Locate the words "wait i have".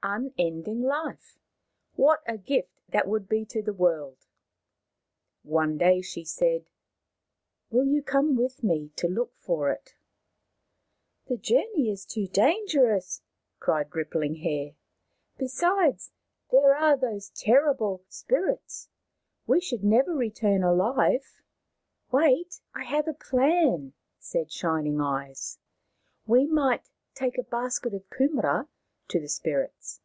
22.12-23.08